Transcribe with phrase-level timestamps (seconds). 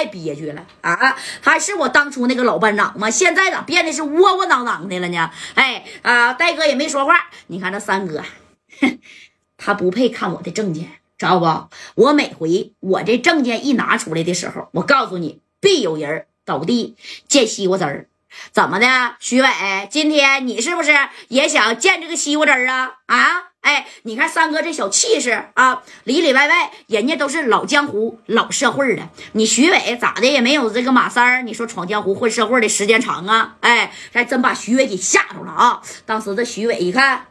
[0.00, 1.14] 太憋屈了啊！
[1.42, 3.10] 还是我当初那个老班长吗？
[3.10, 5.30] 现在咋变得是窝窝囊囊的了呢？
[5.54, 7.28] 哎啊，戴哥也没说话。
[7.48, 8.24] 你看这三哥，
[9.58, 12.02] 他不配看我的证件，知道不？
[12.02, 16.96] 我每回我这证件一拿出来的时候，我告诉你，必有人倒地
[17.28, 18.06] 见西瓜汁儿。
[18.52, 19.48] 怎么的，徐伟？
[19.90, 20.96] 今天你是不是
[21.28, 22.94] 也想见这个西瓜汁儿啊？
[23.06, 23.46] 啊？
[23.60, 29.06] 哎，你看三哥这小气势啊，里里外外人家都是老江湖、老社会的。
[29.32, 33.56] 你徐伟咋的也没有这个马三儿，你说闯江湖、混社会的时间长啊？
[33.60, 35.82] 哎，还真把徐伟给吓着了啊！
[36.06, 37.26] 当时这徐伟一看，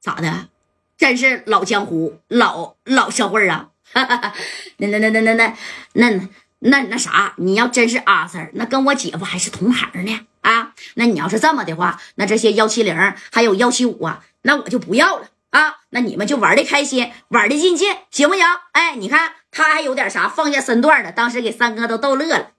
[0.00, 0.48] 咋的？
[0.96, 3.70] 真是老江湖、老老社会啊！
[3.94, 5.54] 那那那那那那
[5.92, 6.28] 那
[6.60, 10.20] 那那啥，你要真是阿 Sir，那跟我姐夫还是同行呢。
[10.40, 12.96] 啊，那你要是这么的话，那这些幺七零
[13.30, 15.76] 还有幺七五啊，那我就不要了啊。
[15.90, 18.44] 那你们就玩的开心，玩的尽兴，行不行？
[18.72, 22.50] 哎，你看他还有点啥放下身段的，当时给三哥都逗乐了。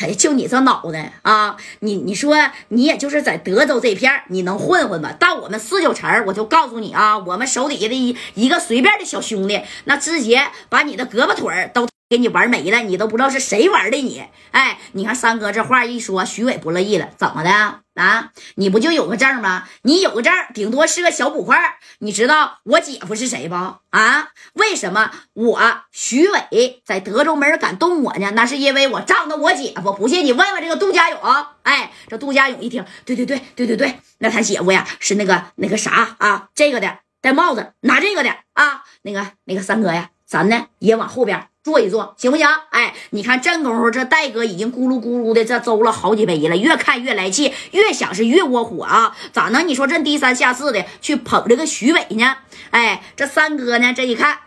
[0.00, 2.36] 哎，就你这脑袋啊，你你说
[2.68, 5.12] 你也就是在德州这片你能混混吧？
[5.12, 11.88] 到我们四九城，我就告诉你啊，我们手底下的一一个随便的小兄弟，那直接把你的胳膊腿都。
[12.10, 14.24] 给你玩没了，你都不知道是谁玩的你。
[14.50, 17.50] 哎，你看三哥这话一说，徐伟不乐意了，怎么的
[17.94, 18.32] 啊？
[18.56, 19.68] 你不就有个证吗？
[19.82, 21.76] 你有个证，顶多是个小捕快。
[22.00, 23.54] 你知道我姐夫是谁不？
[23.90, 24.30] 啊？
[24.54, 28.32] 为什么我徐伟在德州没人敢动我呢？
[28.34, 29.92] 那是因为我仗着我姐夫。
[29.92, 31.20] 不信你问问这个杜家勇。
[31.62, 41.46] 哎，这杜家勇一听，对对对对对对，那他姐夫呀是那个那个啥啊，这个的戴帽子拿这个的啊，那个那个三哥呀，咱呢也往后边。
[41.62, 42.46] 坐一坐行不行？
[42.70, 49.14] 哎，你看正功夫，这戴哥已经咕噜咕噜的这邹了好几杯了，越看越来气，越想是越窝火啊！
[49.32, 49.62] 咋能？
[49.68, 52.36] 你说这低三下四的去捧这个徐伟呢？
[52.70, 53.92] 哎，这三哥呢？
[53.92, 54.38] 这一看。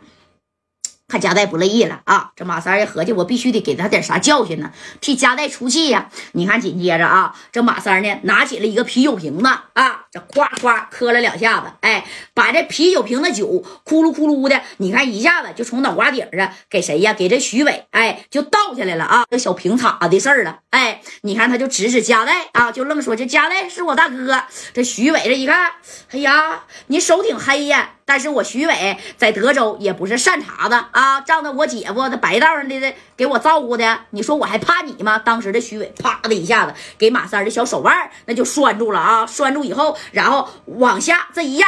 [1.14, 2.31] 他夹带不乐意了啊！
[2.36, 6.09] 这马三一合计，我必须得给他点啥教训呢，替夹带出气呀！
[6.31, 12.03] 你看，紧接着啊，这马三呢，拿起了一个啤酒瓶子啊，这夸夸磕了两下子，哎，
[12.34, 17.13] 把这啤酒瓶的酒咕噜咕噜的，你看一下子就从脑瓜顶上给谁呀？
[17.13, 19.25] 给这徐伟，哎，就倒下来了啊！
[19.29, 24.41] 这小瓶塔的事儿了，哎，你看他就指指夹带啊，就愣说这夹带是我大哥。
[24.73, 25.73] 这徐伟这一看，
[26.09, 27.91] 哎呀，你手挺黑呀！
[28.06, 35.18] 但是我徐伟在德州也不是善茬子啊，仗着我姐夫那白道上的给我照顾的，你说我还怕你吗？
[35.19, 41.68] 当时的徐伟啪的一下子给马三的小手腕那就拴住了啊，拴住以后，然后往下这一压，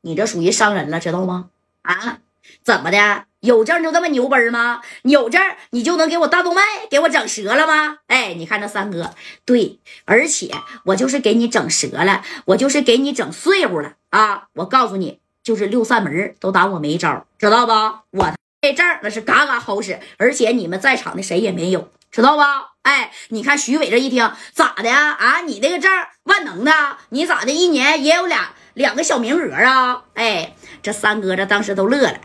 [0.00, 1.50] 你这属于伤人了，知道吗？
[1.82, 2.18] 啊，
[2.62, 3.27] 怎么的？
[3.40, 4.80] 有证就这么牛奔吗？
[5.02, 5.40] 有证
[5.70, 7.98] 你就能给我大动脉给我整折了吗？
[8.08, 10.50] 哎，你看这三哥，对，而且
[10.86, 14.48] 我就是给你整折了，我就是给你整碎乎了啊！
[14.54, 17.72] 我告诉你，就是六扇门都打我没招，知道不？
[18.18, 22.72] 我这证那是嘎嘎好使，而且你们在场的谁也没有，知道吧？
[22.82, 25.42] 哎，你看徐伟这一听咋的啊？
[25.42, 25.88] 你那个证
[26.24, 26.72] 万能的，
[27.10, 27.52] 你咋的？
[27.52, 30.02] 一年也有俩两个小名额啊？
[30.14, 32.18] 哎，这三哥这当时都乐了。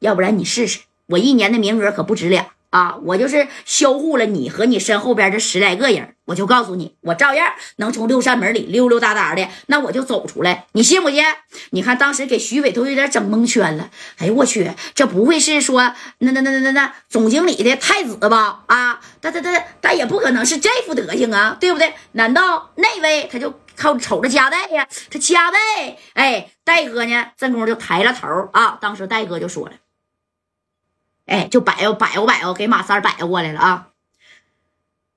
[0.00, 2.96] 要不然你试试，我一年的名额可不止俩啊！
[3.04, 11.24] 我就是销户了你和你身后边这十来个人，我就告诉你，我照样能从六扇门里溜溜达达的，那我就走出来，你信不信？
[11.70, 13.88] 你看当时给徐伟都有点整蒙圈了。
[14.18, 18.64] 哎呦我去，这不会是说那那那那那那总经理的太子吧？
[18.66, 21.94] 啊，但但但但也不可能是这副德行啊，对不对？
[22.12, 24.86] 难道那位他就靠瞅着加代呀？
[25.08, 25.58] 这加代，
[26.12, 27.28] 哎，戴哥呢？
[27.38, 28.76] 这功夫就抬了头啊！
[28.78, 29.72] 当时戴哥就说了。
[31.28, 33.88] 哎，就摆悠摆悠摆悠，给马三摆过来了啊！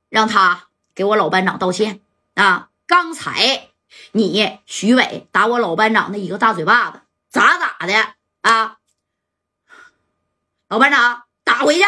[0.10, 2.02] 让他给我老班长道歉
[2.36, 2.68] 啊！
[2.86, 3.70] 刚才
[4.12, 7.00] 你徐伟打我老班长的一个大嘴巴子，
[7.30, 7.94] 咋咋的
[8.42, 8.80] 啊？
[10.68, 11.82] 老班长打回去！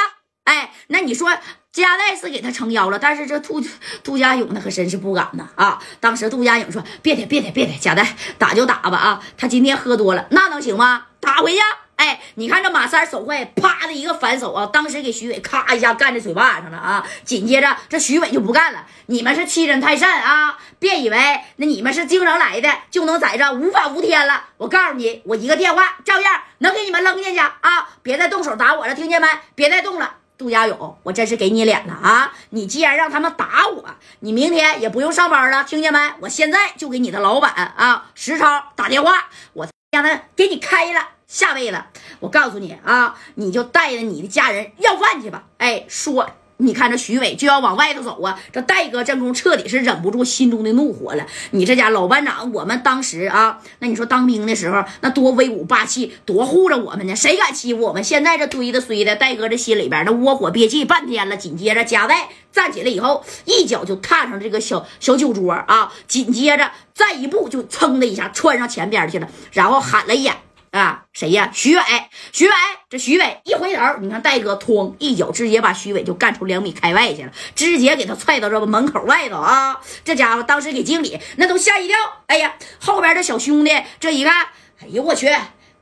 [0.46, 1.30] 哎，那你说
[1.74, 3.62] 加代是给他撑腰了，但是这杜
[4.06, 5.84] 杜家勇那可真是不敢呐啊！
[6.00, 9.24] 当时杜家勇说：“别的别的别的，加代打就打吧啊！
[9.38, 11.08] 他今天喝多了，那能行吗？
[11.20, 11.60] 打回去！”
[11.96, 14.66] 哎，你看这马三手快，啪的一个反手啊！
[14.66, 17.06] 当时给徐伟咔一下干在嘴巴上了啊！
[17.24, 20.58] 紧接着这徐伟就不干了，你们是欺人太甚啊！
[20.80, 21.18] 别以为
[21.58, 24.46] 那你们是京城来的就能在这无法无天了！
[24.58, 27.88] 我告诉你，我一个电话照样能给你们扔进去啊！
[28.02, 29.28] 别再动手打我了，听见没？
[29.56, 32.34] 别再动了，杜家勇，我真是给你脸了啊！
[32.50, 33.86] 你既然让他们打我，
[34.20, 36.00] 你明天也不用上班了，听见没？
[36.22, 41.08] 我现在就给你的老板啊石超打电话，我让他给你开了。
[41.34, 41.78] 下辈子，
[42.20, 45.46] 我告诉你啊，你就带着你的家人要饭去吧。
[45.58, 51.26] 哎，说你看这徐伟就要往外头走啊，这戴哥正宫彻底是忍不住心中的怒火了。
[51.50, 58.04] 你这家老班长，我们当时啊，那你说当兵的时候那多威武霸气，多护着我们呢，谁敢欺负我们？
[58.04, 61.36] 现在这堆的堆的，戴哥这心里边那窝火憋气半天了。
[61.36, 70.36] 紧接着加代站起来以后，一脚就踏上这个小小酒桌啊，紧接着再一步就噌的一下窜上前边去了，然后喊了一眼。
[70.74, 71.52] 啊，谁呀？
[71.54, 71.84] 徐伟，
[72.32, 72.54] 徐伟，
[72.90, 79.80] 这徐伟一回头，你看戴哥哐一脚直接把徐伟就干出两米开外去了，直接给他踹到这门口外头啊！
[80.04, 81.96] 这家伙当时给经理那都吓一跳。
[82.26, 84.48] 哎呀，后边这小兄弟这一看，
[84.82, 85.30] 哎呦我去，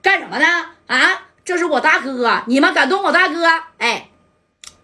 [0.01, 0.65] 干什么呢？
[0.88, 3.47] 啊，这是我大哥，你们敢动我大哥？
[3.77, 4.10] 哎。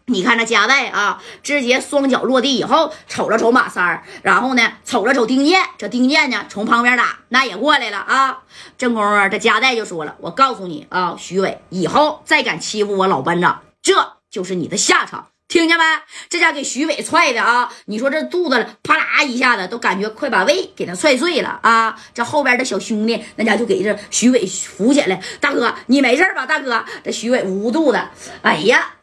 [0.09, 8.37] 你看这加代啊，直接双脚落地以后，瞅了瞅马三儿，然后呢，瞅了瞅丁健，这丁健呢，从旁边打，那也过来了啊。
[8.77, 15.83] 正功啊，这加代就说了：“我告诉你啊，徐伟，以后再敢欺负我老班长，这就是你的下场，听见没？”
[16.29, 21.99] 这家给徐伟踹的啊，你说这肚子啪啦一下子，都感觉快把胃给他踹碎了啊。
[22.13, 26.45] 这后边的小兄弟，那家就给这徐伟扶起来，大哥，你没事吧？
[26.45, 28.01] 大哥，这徐伟捂肚子，
[28.41, 28.93] 哎呀，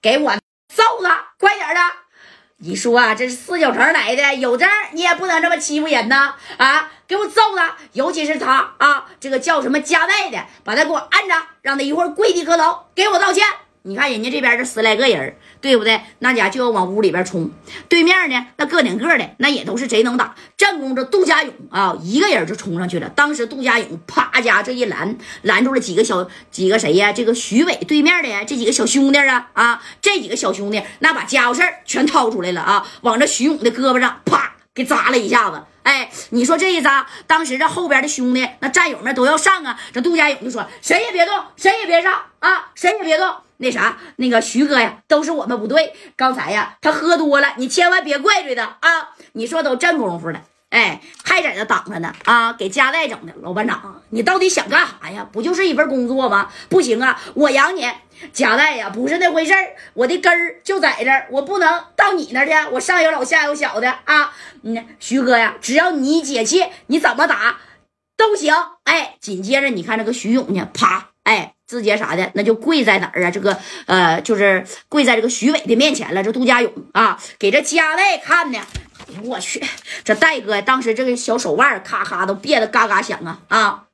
[0.00, 0.32] 给我。
[2.64, 6.36] 你说啊，这是四九城来的，有证你也不能这么欺负人呐！
[6.58, 7.76] 啊，给我揍他！
[7.92, 13.44] 尤其是他啊，这个叫什么加代的，把他给我按着，让他一会儿跪地磕头，给我道歉。
[13.84, 16.00] 你看人家这边这十来个人，对不对？
[16.20, 17.50] 那家就要往屋里边冲。
[17.88, 20.36] 对面呢，那个顶个的那也都是贼能打。
[20.56, 23.08] 正宫这杜家勇啊，一个人就冲上去了。
[23.08, 27.12] 当时杜家勇啪家这一拦，拦住了几个小几个谁呀？
[27.12, 35.60] 这个徐伟对面的这几个小兄弟啊啊，这几个小兄弟那把家伙事儿全掏出来了啊，往这徐勇的胳膊上啪给扎了一下子。
[35.82, 39.76] 哎，你说这一扎，当时这后边的兄弟那战友们都要上啊。
[39.92, 45.92] 这杜家勇就说：“谁也别动，谁也别上啊，谁也别动。”那啥，那个徐哥呀，都是我们不对。
[46.16, 49.10] 刚才呀，他喝多了，你千万别怪罪他啊！
[49.34, 52.52] 你说都这功夫了，哎，还在这挡着呢啊！
[52.52, 55.28] 给加代整的，老班长，你到底想干啥呀？
[55.30, 56.50] 不就是一份工作吗？
[56.68, 57.88] 不行啊，我养你，
[58.32, 59.76] 加代呀，不是那回事儿。
[59.94, 62.52] 我的根儿就在这儿，我不能到你那去。
[62.72, 64.34] 我上有老下有小的啊！
[64.62, 67.58] 嗯，徐哥呀，只要你解气，你怎么打
[68.16, 68.52] 都行。
[68.84, 71.51] 哎，紧接着你看这个徐勇呢，啪，哎。
[71.72, 73.30] 字节啥的，那就跪在哪儿啊？
[73.30, 76.22] 这个呃，就是跪在这个徐伟的面前了。
[76.22, 78.58] 这杜家勇啊，给这家代看的。
[79.24, 79.64] 我去，
[80.04, 83.84] 这戴哥当时这个小手腕咔咔都别的嘎嘎响啊啊！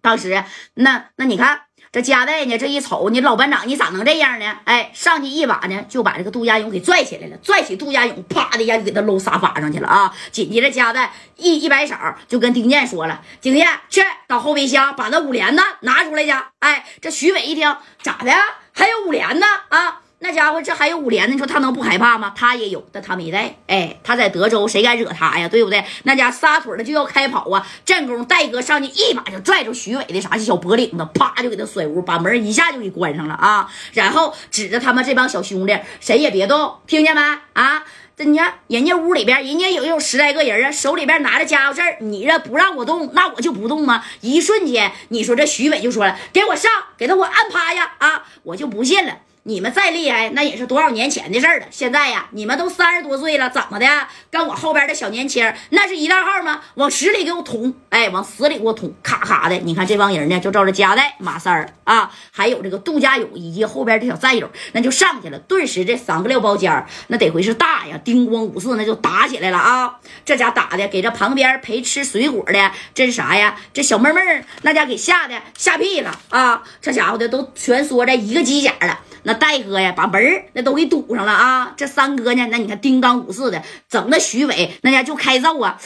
[0.00, 0.44] 当时
[0.74, 1.62] 那那你看。
[1.92, 2.56] 这加代呢？
[2.56, 4.56] 这一瞅，你老班长，你咋能这样呢？
[4.64, 7.36] 哎，上去一把呢，就把这个杜家勇给拽起来了。
[7.42, 10.10] 拽起杜家勇，啪的一下就给他搂沙发上去了啊！
[10.30, 11.94] 紧接着加代一一摆手，
[12.26, 18.32] 就跟丁健说了：“丁健，去到后备箱把那五连呢拿出来去。”哎，这徐伟一听，咋的？
[18.72, 19.46] 还有五连呢？
[19.68, 20.00] 啊！
[20.24, 22.32] 那家伙这还有五连呢，你说他能不害怕吗？
[22.36, 23.56] 他也有，但他没带。
[23.66, 25.48] 哎，他在德州，谁敢惹他呀？
[25.48, 25.84] 对不对？
[26.04, 27.66] 那家撒腿的就要开跑啊！
[27.84, 33.68] 正宫戴哥上去一把就拽住徐伟的啥小脖领子，啪就给他甩屋，把门一下就给关上了啊！
[33.94, 37.20] 然后指着他们这帮小兄弟，谁也别动，听见没？
[37.54, 37.82] 啊！
[38.16, 44.04] 这你看人家屋里边，人家有有十来个人啊，手里边拿着家伙事儿，你这不让我动，那我就不动吗？
[44.20, 49.16] 一瞬间，你说这徐伟就说了：“给我上，给他我按趴下啊！”我就不信了。
[49.44, 51.66] 你们再厉害，那也是多少年前的事儿了。
[51.68, 53.86] 现在呀，你们都三十多岁了，怎么的？
[54.30, 56.60] 跟我后边的小年轻那是一大号吗？
[56.74, 57.74] 往死里给我捅！
[57.88, 58.94] 哎，往死里给我捅！
[59.02, 65.38] 咔咔的，你看这帮人呢，就照着夹带马三儿啊，还有这个杜家勇以及后边这小战友，那就上去了。
[65.40, 69.98] 顿时这三个料包间那得回是大呀，叮咣五四，那就打起来了啊！
[70.24, 73.56] 这家打的，给这旁边陪吃水果的，这是啥呀？
[73.72, 74.20] 这小妹妹
[74.62, 76.62] 那家给吓的吓屁了啊！
[76.80, 79.00] 这家伙的都蜷缩在一个机甲了。
[79.24, 80.20] 那戴哥呀，把门
[80.52, 81.72] 那都给堵上了啊！
[81.76, 85.78] 这三哥呢，那你看叮当五四的，整的徐伟那家就开揍啊！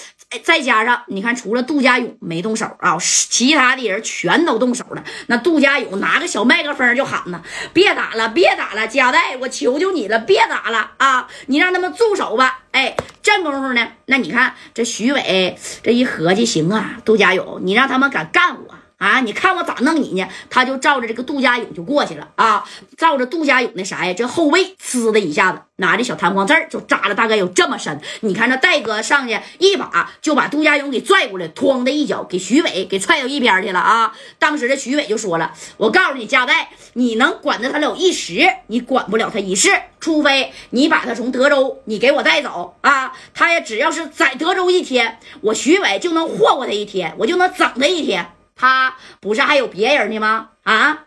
[0.42, 5.04] 再加上你看，除了杜家勇没动手啊，其他的人全都动手了。
[5.26, 7.40] 那杜家勇拿个小麦克风就喊呢
[7.72, 11.28] ：“别打了，别打了，加代，我求求你了，别打了啊！
[11.46, 18.74] 你让他们住手吧！”哎，这功夫呢，那你看这徐伟这一合计，行啊，杜家勇，你让他们敢干我！
[18.98, 19.20] 啊！
[19.20, 20.26] 你看我咋弄你呢？
[20.48, 22.64] 他就照着这个杜家勇就过去了啊！
[22.96, 28.00] 照着杜家勇那啥呀，这后背呲的一下子，拿着小弹簧刺就扎了，大概有这么深。
[28.20, 34.14] 你看这戴哥上去一把就把杜家勇给拽过来，哐的一脚给徐伟给踹到一边去了啊！
[34.38, 39.68] 当时这徐伟就说了：“我告诉你，加代，你能管着他了一时，你管不了他一世，
[40.00, 43.12] 除非你把他从德州你给我带走啊！
[43.34, 48.26] 他也只要是在德州一天，我徐伟就能霍霍他一天，我就能整他一天。”
[48.56, 50.48] 他不是还有别人呢吗？
[50.64, 51.04] 啊，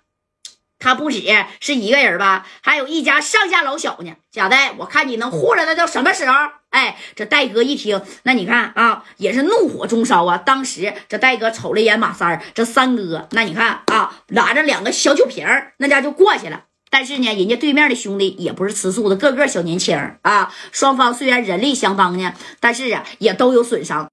[0.77, 1.22] 他不止
[1.60, 4.13] 是一个人吧，还有一家上下老小呢。
[4.32, 6.34] 贾代，我看你能护着他到什么时候？
[6.70, 10.38] 哎，这戴哥一听，那你看啊，也是怒火中烧啊。
[10.38, 16.65] 当时这戴哥瞅了一眼马三儿，这三哥，那你看啊，拿着两个小酒瓶儿，那家就过去了。
[16.91, 20.53] 但是呢，人家对面的兄弟也不是吃素的，个个小年轻啊。
[20.72, 24.08] 双方虽然人力相当呢，但是啊，也都有损伤。